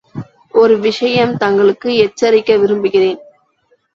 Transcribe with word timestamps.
ஒரு 0.53 0.79
விஷயம் 0.79 1.33
தங்களுக்கு 1.37 1.89
எச்சரிக்க 1.95 2.57
விரும்புகிறேன். 2.57 3.19